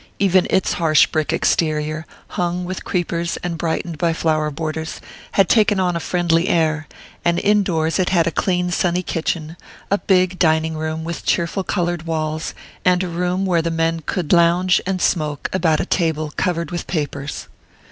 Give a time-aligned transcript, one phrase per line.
[0.17, 4.99] Even its harsh brick exterior, hung with creepers and brightened by flower borders,
[5.33, 6.87] had taken on a friendly air;
[7.23, 9.55] and indoors it had a clean sunny kitchen,
[9.91, 14.33] a big dining room with cheerful coloured walls, and a room where the men could
[14.33, 17.47] lounge and smoke about a table covered with papers.